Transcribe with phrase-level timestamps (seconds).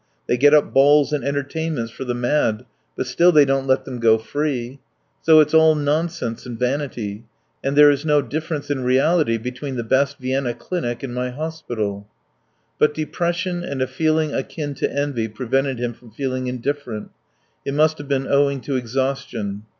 [0.25, 2.65] They get up balls and entertainments for the mad,
[2.97, 4.79] but still they don't let them go free;
[5.21, 7.23] so it's all nonsense and vanity,
[7.63, 12.07] and there is no difference in reality between the best Vienna clinic and my hospital."
[12.79, 17.11] But depression and a feeling akin to envy prevented him from feeling indifferent;
[17.63, 19.65] it must have been owing to exhaustion.